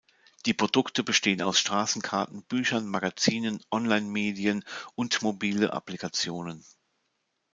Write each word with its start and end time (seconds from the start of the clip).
Die 0.47 0.53
Produkte 0.55 1.03
bestehen 1.03 1.43
aus 1.43 1.59
Straßenkarten, 1.59 2.41
Büchern, 2.45 2.87
Magazinen, 2.87 3.61
Online-Medien 3.69 4.63
und 4.95 5.21
mobile 5.21 5.73
Applikationen. 5.73 6.65